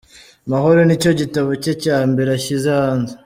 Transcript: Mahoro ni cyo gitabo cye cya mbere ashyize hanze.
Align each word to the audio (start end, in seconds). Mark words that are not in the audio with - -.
Mahoro 0.51 0.79
ni 0.85 0.95
cyo 1.01 1.11
gitabo 1.19 1.49
cye 1.63 1.73
cya 1.83 1.97
mbere 2.11 2.29
ashyize 2.37 2.69
hanze. 2.79 3.13